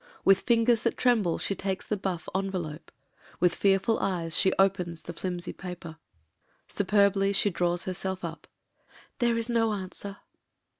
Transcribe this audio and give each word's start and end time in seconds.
With 0.25 0.39
fingers 0.39 0.81
that 0.81 0.97
tremble 0.97 1.37
she 1.37 1.53
takes 1.53 1.85
the 1.85 1.95
buff 1.95 2.27
envelope— 2.33 2.91
^with 3.39 3.51
fearful 3.51 3.99
eyes 3.99 4.35
she 4.35 4.51
opens 4.57 5.03
the 5.03 5.13
flimsy 5.13 5.53
paper. 5.53 5.97
Superbly 6.67 7.33
she 7.33 7.51
draws 7.51 7.83
herself 7.83 8.25
up— 8.25 8.47
"There 9.19 9.37
is 9.37 9.47
no 9.47 9.71
an 9.73 9.91
swer." 9.91 10.17